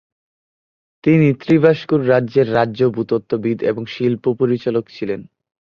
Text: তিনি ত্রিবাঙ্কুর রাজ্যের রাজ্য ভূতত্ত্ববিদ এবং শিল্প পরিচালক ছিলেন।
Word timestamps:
তিনি 1.03 1.27
ত্রিবাঙ্কুর 1.33 2.01
রাজ্যের 2.07 2.47
রাজ্য 2.53 2.81
ভূতত্ত্ববিদ 2.89 3.57
এবং 3.63 3.83
শিল্প 3.85 4.23
পরিচালক 4.39 4.85
ছিলেন। 4.89 5.21